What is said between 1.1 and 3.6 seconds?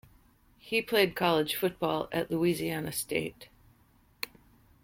college football at Louisiana State.